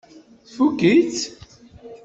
Tfukk-itt? 0.47 1.21